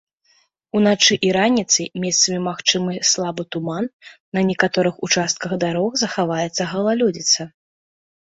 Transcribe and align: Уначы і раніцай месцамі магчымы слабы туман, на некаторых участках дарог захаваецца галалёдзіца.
Уначы 0.77 1.15
і 1.27 1.29
раніцай 1.37 1.87
месцамі 2.05 2.39
магчымы 2.47 2.93
слабы 3.11 3.45
туман, 3.55 3.85
на 4.37 4.41
некаторых 4.49 4.95
участках 5.09 5.51
дарог 5.65 5.89
захаваецца 6.05 6.63
галалёдзіца. 6.75 7.41